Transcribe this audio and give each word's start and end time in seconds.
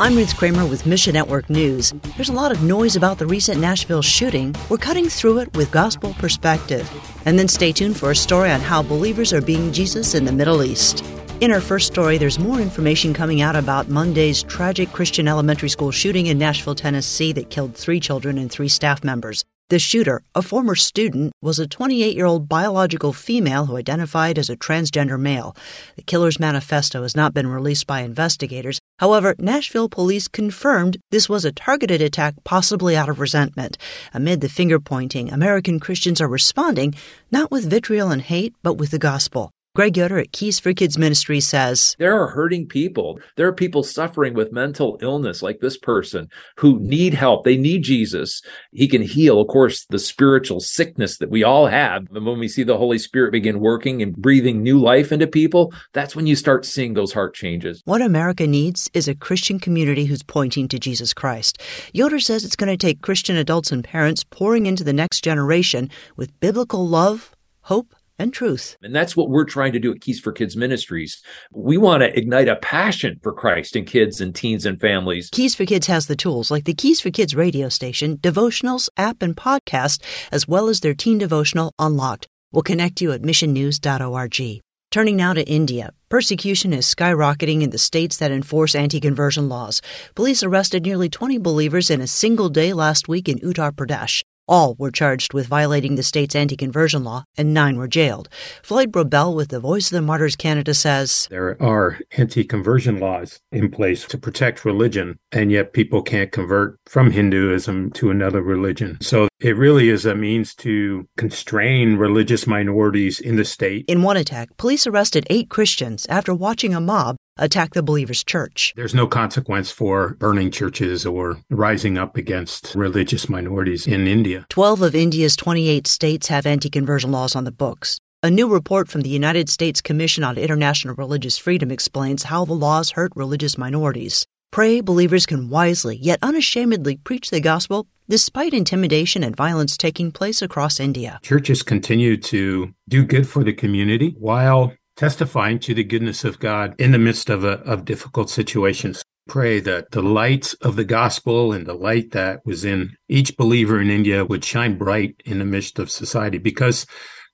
I'm 0.00 0.16
Ruth 0.16 0.34
Kramer 0.38 0.64
with 0.64 0.86
Mission 0.86 1.12
Network 1.12 1.50
News. 1.50 1.92
There's 2.16 2.30
a 2.30 2.32
lot 2.32 2.52
of 2.52 2.62
noise 2.62 2.96
about 2.96 3.18
the 3.18 3.26
recent 3.26 3.60
Nashville 3.60 4.00
shooting. 4.00 4.54
We're 4.70 4.78
cutting 4.78 5.10
through 5.10 5.40
it 5.40 5.54
with 5.54 5.70
gospel 5.70 6.14
perspective. 6.14 6.90
And 7.26 7.38
then 7.38 7.48
stay 7.48 7.70
tuned 7.70 7.98
for 7.98 8.10
a 8.10 8.16
story 8.16 8.50
on 8.50 8.60
how 8.60 8.82
believers 8.82 9.34
are 9.34 9.42
being 9.42 9.74
Jesus 9.74 10.14
in 10.14 10.24
the 10.24 10.32
Middle 10.32 10.62
East. 10.62 11.04
In 11.42 11.52
our 11.52 11.60
first 11.60 11.86
story, 11.86 12.16
there's 12.16 12.38
more 12.38 12.62
information 12.62 13.12
coming 13.12 13.42
out 13.42 13.56
about 13.56 13.90
Monday's 13.90 14.42
tragic 14.42 14.90
Christian 14.90 15.28
elementary 15.28 15.68
school 15.68 15.90
shooting 15.90 16.28
in 16.28 16.38
Nashville, 16.38 16.74
Tennessee 16.74 17.34
that 17.34 17.50
killed 17.50 17.74
three 17.76 18.00
children 18.00 18.38
and 18.38 18.50
three 18.50 18.68
staff 18.68 19.04
members. 19.04 19.44
The 19.70 19.78
shooter, 19.78 20.20
a 20.34 20.42
former 20.42 20.74
student, 20.74 21.32
was 21.40 21.60
a 21.60 21.66
28 21.68 22.16
year 22.16 22.26
old 22.26 22.48
biological 22.48 23.12
female 23.12 23.66
who 23.66 23.76
identified 23.76 24.36
as 24.36 24.50
a 24.50 24.56
transgender 24.56 25.16
male. 25.16 25.54
The 25.94 26.02
killer's 26.02 26.40
manifesto 26.40 27.02
has 27.02 27.14
not 27.14 27.34
been 27.34 27.46
released 27.46 27.86
by 27.86 28.00
investigators. 28.00 28.80
However, 29.00 29.34
Nashville 29.38 29.88
police 29.88 30.28
confirmed 30.28 30.98
this 31.10 31.26
was 31.26 31.46
a 31.46 31.52
targeted 31.52 32.02
attack, 32.02 32.34
possibly 32.44 32.94
out 32.94 33.08
of 33.08 33.18
resentment. 33.18 33.78
Amid 34.12 34.42
the 34.42 34.48
finger 34.50 34.78
pointing, 34.78 35.32
American 35.32 35.80
Christians 35.80 36.20
are 36.20 36.28
responding 36.28 36.94
not 37.32 37.50
with 37.50 37.70
vitriol 37.70 38.10
and 38.10 38.20
hate, 38.20 38.54
but 38.62 38.74
with 38.74 38.90
the 38.90 38.98
gospel. 38.98 39.50
Greg 39.76 39.96
Yoder 39.96 40.18
at 40.18 40.32
Keys 40.32 40.58
for 40.58 40.74
Kids 40.74 40.98
Ministry 40.98 41.38
says 41.38 41.94
There 42.00 42.20
are 42.20 42.26
hurting 42.26 42.66
people. 42.66 43.20
There 43.36 43.46
are 43.46 43.52
people 43.52 43.84
suffering 43.84 44.34
with 44.34 44.50
mental 44.50 44.98
illness, 45.00 45.42
like 45.44 45.60
this 45.60 45.78
person, 45.78 46.26
who 46.56 46.80
need 46.80 47.14
help. 47.14 47.44
They 47.44 47.56
need 47.56 47.84
Jesus. 47.84 48.42
He 48.72 48.88
can 48.88 49.00
heal, 49.00 49.40
of 49.40 49.46
course, 49.46 49.86
the 49.86 50.00
spiritual 50.00 50.58
sickness 50.58 51.18
that 51.18 51.30
we 51.30 51.44
all 51.44 51.68
have. 51.68 52.08
And 52.10 52.26
when 52.26 52.40
we 52.40 52.48
see 52.48 52.64
the 52.64 52.78
Holy 52.78 52.98
Spirit 52.98 53.30
begin 53.30 53.60
working 53.60 54.02
and 54.02 54.12
breathing 54.16 54.60
new 54.60 54.80
life 54.80 55.12
into 55.12 55.28
people, 55.28 55.72
that's 55.92 56.16
when 56.16 56.26
you 56.26 56.34
start 56.34 56.66
seeing 56.66 56.94
those 56.94 57.12
heart 57.12 57.34
changes. 57.34 57.80
What 57.84 58.02
America 58.02 58.48
needs 58.48 58.90
is 58.92 59.06
a 59.06 59.14
Christian 59.14 59.60
community 59.60 60.06
who's 60.06 60.24
pointing 60.24 60.66
to 60.66 60.80
Jesus 60.80 61.14
Christ. 61.14 61.62
Yoder 61.92 62.18
says 62.18 62.44
it's 62.44 62.56
going 62.56 62.76
to 62.76 62.76
take 62.76 63.02
Christian 63.02 63.36
adults 63.36 63.70
and 63.70 63.84
parents 63.84 64.24
pouring 64.24 64.66
into 64.66 64.82
the 64.82 64.92
next 64.92 65.20
generation 65.20 65.88
with 66.16 66.40
biblical 66.40 66.88
love, 66.88 67.36
hope, 67.60 67.94
and 68.20 68.32
truth. 68.32 68.76
And 68.82 68.94
that's 68.94 69.16
what 69.16 69.30
we're 69.30 69.44
trying 69.44 69.72
to 69.72 69.80
do 69.80 69.92
at 69.92 70.00
Keys 70.00 70.20
for 70.20 70.30
Kids 70.30 70.56
Ministries. 70.56 71.22
We 71.52 71.78
want 71.78 72.02
to 72.02 72.16
ignite 72.16 72.48
a 72.48 72.56
passion 72.56 73.18
for 73.22 73.32
Christ 73.32 73.74
in 73.74 73.84
kids 73.84 74.20
and 74.20 74.34
teens 74.34 74.66
and 74.66 74.80
families. 74.80 75.30
Keys 75.32 75.54
for 75.54 75.64
Kids 75.64 75.86
has 75.86 76.06
the 76.06 76.16
tools 76.16 76.50
like 76.50 76.64
the 76.64 76.74
Keys 76.74 77.00
for 77.00 77.10
Kids 77.10 77.34
radio 77.34 77.68
station, 77.68 78.18
devotionals, 78.18 78.88
app, 78.96 79.22
and 79.22 79.36
podcast, 79.36 80.02
as 80.30 80.46
well 80.46 80.68
as 80.68 80.80
their 80.80 80.94
teen 80.94 81.18
devotional 81.18 81.72
Unlocked. 81.78 82.28
We'll 82.52 82.62
connect 82.62 83.00
you 83.00 83.12
at 83.12 83.22
missionnews.org. 83.22 84.60
Turning 84.90 85.16
now 85.16 85.32
to 85.32 85.48
India. 85.48 85.92
Persecution 86.08 86.72
is 86.72 86.92
skyrocketing 86.92 87.62
in 87.62 87.70
the 87.70 87.78
states 87.78 88.16
that 88.16 88.32
enforce 88.32 88.74
anti 88.74 88.98
conversion 88.98 89.48
laws. 89.48 89.80
Police 90.16 90.42
arrested 90.42 90.82
nearly 90.82 91.08
20 91.08 91.38
believers 91.38 91.90
in 91.90 92.00
a 92.00 92.08
single 92.08 92.48
day 92.48 92.72
last 92.72 93.06
week 93.06 93.28
in 93.28 93.38
Uttar 93.38 93.70
Pradesh. 93.70 94.24
All 94.50 94.74
were 94.80 94.90
charged 94.90 95.32
with 95.32 95.46
violating 95.46 95.94
the 95.94 96.02
state's 96.02 96.34
anti 96.34 96.56
conversion 96.56 97.04
law, 97.04 97.22
and 97.38 97.54
nine 97.54 97.76
were 97.76 97.86
jailed. 97.86 98.28
Floyd 98.64 98.90
Brobbel 98.90 99.36
with 99.36 99.50
the 99.50 99.60
Voice 99.60 99.86
of 99.86 99.94
the 99.94 100.02
Martyrs 100.02 100.34
Canada 100.34 100.74
says 100.74 101.28
There 101.30 101.56
are 101.62 102.00
anti 102.16 102.42
conversion 102.42 102.98
laws 102.98 103.38
in 103.52 103.70
place 103.70 104.04
to 104.06 104.18
protect 104.18 104.64
religion, 104.64 105.20
and 105.30 105.52
yet 105.52 105.72
people 105.72 106.02
can't 106.02 106.32
convert 106.32 106.80
from 106.86 107.12
Hinduism 107.12 107.92
to 107.92 108.10
another 108.10 108.42
religion. 108.42 108.98
So 109.00 109.28
it 109.38 109.56
really 109.56 109.88
is 109.88 110.04
a 110.04 110.16
means 110.16 110.56
to 110.56 111.06
constrain 111.16 111.94
religious 111.94 112.44
minorities 112.48 113.20
in 113.20 113.36
the 113.36 113.44
state. 113.44 113.84
In 113.86 114.02
one 114.02 114.16
attack, 114.16 114.56
police 114.56 114.84
arrested 114.84 115.28
eight 115.30 115.48
Christians 115.48 116.06
after 116.08 116.34
watching 116.34 116.74
a 116.74 116.80
mob 116.80 117.14
attack 117.40 117.74
the 117.74 117.82
believers' 117.82 118.22
church. 118.22 118.72
There's 118.76 118.94
no 118.94 119.06
consequence 119.06 119.70
for 119.72 120.14
burning 120.20 120.50
churches 120.50 121.04
or 121.04 121.38
rising 121.50 121.98
up 121.98 122.16
against 122.16 122.74
religious 122.74 123.28
minorities 123.28 123.86
in 123.86 124.06
India. 124.06 124.46
12 124.50 124.82
of 124.82 124.94
India's 124.94 125.34
28 125.34 125.86
states 125.86 126.28
have 126.28 126.46
anti 126.46 126.70
conversion 126.70 127.10
laws 127.10 127.34
on 127.34 127.44
the 127.44 127.52
books. 127.52 127.98
A 128.22 128.30
new 128.30 128.48
report 128.48 128.88
from 128.88 129.00
the 129.00 129.08
United 129.08 129.48
States 129.48 129.80
Commission 129.80 130.22
on 130.22 130.36
International 130.36 130.94
Religious 130.94 131.38
Freedom 131.38 131.70
explains 131.70 132.24
how 132.24 132.44
the 132.44 132.52
laws 132.52 132.90
hurt 132.90 133.12
religious 133.16 133.56
minorities. 133.56 134.26
Pray 134.52 134.80
believers 134.80 135.26
can 135.26 135.48
wisely 135.48 135.96
yet 135.96 136.18
unashamedly 136.20 136.96
preach 136.96 137.30
the 137.30 137.40
gospel 137.40 137.86
despite 138.10 138.52
intimidation 138.52 139.22
and 139.22 139.36
violence 139.36 139.76
taking 139.76 140.10
place 140.10 140.42
across 140.42 140.80
India. 140.80 141.20
Churches 141.22 141.62
continue 141.62 142.16
to 142.16 142.74
do 142.88 143.04
good 143.04 143.26
for 143.28 143.44
the 143.44 143.52
community 143.52 144.16
while 144.18 144.72
testifying 145.00 145.58
to 145.58 145.72
the 145.72 145.82
goodness 145.82 146.24
of 146.24 146.38
God 146.38 146.74
in 146.78 146.92
the 146.92 146.98
midst 146.98 147.30
of, 147.30 147.42
a, 147.42 147.52
of 147.60 147.86
difficult 147.86 148.28
situations. 148.28 149.02
Pray 149.26 149.58
that 149.58 149.92
the 149.92 150.02
light 150.02 150.52
of 150.60 150.76
the 150.76 150.84
gospel 150.84 151.54
and 151.54 151.66
the 151.66 151.72
light 151.72 152.10
that 152.10 152.44
was 152.44 152.66
in 152.66 152.94
each 153.08 153.34
believer 153.38 153.80
in 153.80 153.88
India 153.88 154.26
would 154.26 154.44
shine 154.44 154.76
bright 154.76 155.14
in 155.24 155.38
the 155.38 155.46
midst 155.46 155.78
of 155.78 155.90
society 155.90 156.36
because 156.36 156.86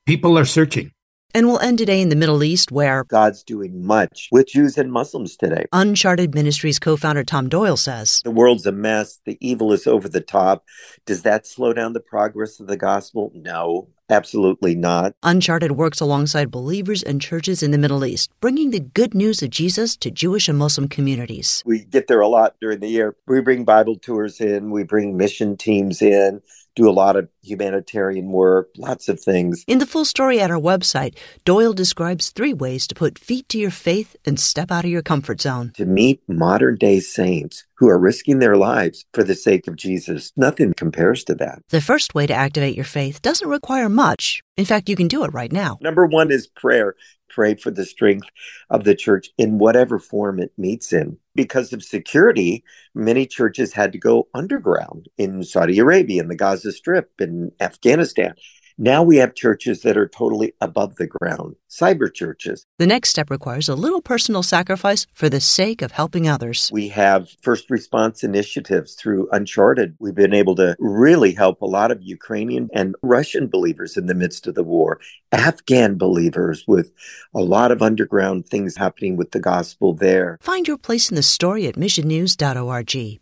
people 0.05 0.39
are 0.39 0.45
searching. 0.45 0.91
And 1.33 1.45
we'll 1.45 1.59
end 1.59 1.77
today 1.77 1.99
in 1.99 2.07
the 2.07 2.15
Middle 2.15 2.41
East, 2.41 2.71
where 2.71 3.03
God's 3.03 3.43
doing 3.43 3.85
much 3.85 4.29
with 4.31 4.47
Jews 4.47 4.77
and 4.77 4.89
Muslims 4.89 5.35
today. 5.35 5.65
Uncharted 5.73 6.33
Ministries 6.33 6.79
co 6.79 6.95
founder 6.95 7.25
Tom 7.25 7.49
Doyle 7.49 7.75
says 7.75 8.21
The 8.23 8.31
world's 8.31 8.65
a 8.65 8.71
mess. 8.71 9.19
The 9.25 9.37
evil 9.41 9.73
is 9.73 9.85
over 9.85 10.07
the 10.07 10.21
top. 10.21 10.63
Does 11.05 11.23
that 11.23 11.45
slow 11.45 11.73
down 11.73 11.91
the 11.91 11.99
progress 11.99 12.61
of 12.61 12.67
the 12.67 12.77
gospel? 12.77 13.29
No, 13.35 13.89
absolutely 14.09 14.75
not. 14.75 15.13
Uncharted 15.23 15.73
works 15.73 15.99
alongside 15.99 16.51
believers 16.51 17.03
and 17.03 17.21
churches 17.21 17.63
in 17.63 17.71
the 17.71 17.77
Middle 17.77 18.05
East, 18.05 18.31
bringing 18.39 18.71
the 18.71 18.79
good 18.79 19.13
news 19.13 19.41
of 19.41 19.49
Jesus 19.49 19.95
to 19.97 20.11
Jewish 20.11 20.47
and 20.47 20.57
Muslim 20.57 20.87
communities. 20.87 21.63
We 21.65 21.85
get 21.85 22.07
there 22.07 22.21
a 22.21 22.27
lot 22.27 22.55
during 22.61 22.79
the 22.79 22.89
year. 22.89 23.15
We 23.27 23.41
bring 23.41 23.65
Bible 23.65 23.97
tours 23.97 24.39
in, 24.41 24.71
we 24.71 24.83
bring 24.83 25.17
mission 25.17 25.57
teams 25.57 26.01
in 26.01 26.41
do 26.77 26.87
a 26.87 26.91
lot 26.91 27.15
of 27.15 27.27
humanitarian 27.41 28.31
work, 28.31 28.69
lots 28.77 29.09
of 29.09 29.19
things. 29.19 29.65
In 29.67 29.79
the 29.79 29.85
full 29.85 30.05
story 30.05 30.39
at 30.39 30.51
our 30.51 30.59
website, 30.59 31.17
Doyle 31.43 31.73
describes 31.73 32.29
three 32.29 32.53
ways 32.53 32.85
to 32.87 32.95
put 32.95 33.17
feet 33.17 33.49
to 33.49 33.57
your 33.57 33.71
faith 33.71 34.15
and 34.25 34.39
step 34.39 34.71
out 34.71 34.85
of 34.85 34.91
your 34.91 35.01
comfort 35.01 35.41
zone. 35.41 35.71
To 35.75 35.85
meet 35.85 36.21
modern 36.27 36.75
day 36.75 36.99
saints 36.99 37.65
who 37.77 37.87
are 37.87 37.99
risking 37.99 38.39
their 38.39 38.57
lives 38.57 39.05
for 39.13 39.23
the 39.23 39.35
sake 39.35 39.67
of 39.67 39.75
Jesus, 39.75 40.31
nothing 40.35 40.73
compares 40.73 41.23
to 41.25 41.35
that. 41.35 41.59
The 41.69 41.81
first 41.81 42.15
way 42.15 42.27
to 42.27 42.33
activate 42.33 42.75
your 42.75 42.85
faith 42.85 43.21
doesn't 43.21 43.47
require 43.47 43.89
much. 43.89 44.41
In 44.57 44.65
fact, 44.65 44.89
you 44.89 44.95
can 44.95 45.07
do 45.07 45.23
it 45.23 45.33
right 45.33 45.51
now. 45.51 45.77
Number 45.81 46.05
one 46.05 46.31
is 46.31 46.47
prayer 46.47 46.95
pray 47.37 47.53
for 47.53 47.69
the 47.69 47.85
strength 47.85 48.27
of 48.71 48.83
the 48.83 48.95
church 48.95 49.29
in 49.37 49.59
whatever 49.59 49.99
form 49.99 50.39
it 50.39 50.51
meets 50.57 50.91
in. 50.91 51.17
Because 51.35 51.71
of 51.71 51.83
security, 51.83 52.63
many 52.95 53.27
churches 53.27 53.73
had 53.73 53.91
to 53.91 53.99
go 53.99 54.27
underground 54.33 55.07
in 55.19 55.43
Saudi 55.43 55.77
Arabia, 55.77 56.23
in 56.23 56.29
the 56.29 56.35
Gaza 56.35 56.71
Strip, 56.71 57.11
in 57.19 57.51
Afghanistan. 57.59 58.33
Now 58.79 59.01
we 59.01 59.17
have 59.17 59.33
churches 59.33 59.81
that 59.81 59.97
are 59.97 60.07
totally 60.07 60.53
above 60.61 60.97
the 60.97 61.07
ground, 61.07 61.55
cyber 61.67 62.13
churches. 62.13 62.67
The 62.77 62.85
next 62.85 63.09
step 63.09 63.31
requires 63.31 63.67
a 63.67 63.73
little 63.73 64.03
personal 64.03 64.43
sacrifice 64.43 65.07
for 65.13 65.29
the 65.29 65.41
sake 65.41 65.81
of 65.81 65.93
helping 65.93 66.29
others. 66.29 66.69
We 66.71 66.89
have 66.89 67.31
first 67.41 67.71
response 67.71 68.23
initiatives 68.23 68.93
through 68.93 69.29
Uncharted. 69.31 69.95
We've 69.99 70.13
been 70.13 70.33
able 70.33 70.53
to 70.57 70.75
really 70.77 71.33
help 71.33 71.59
a 71.63 71.65
lot 71.65 71.89
of 71.89 72.03
Ukrainian 72.03 72.69
and 72.71 72.95
Russian 73.01 73.47
believers 73.47 73.97
in 73.97 74.05
the 74.05 74.13
midst 74.13 74.45
of 74.45 74.53
the 74.53 74.63
war, 74.63 74.99
Afghan 75.31 75.97
believers 75.97 76.63
with 76.67 76.91
a 77.33 77.41
lot 77.41 77.71
of 77.71 77.81
underground 77.81 78.45
things 78.45 78.77
happening 78.77 79.17
with 79.17 79.31
the 79.31 79.39
gospel 79.39 79.95
there. 79.95 80.37
Find 80.39 80.67
your 80.67 80.77
place 80.77 81.09
in 81.09 81.15
the 81.15 81.23
story 81.23 81.65
at 81.65 81.75
missionnews.org. 81.75 83.21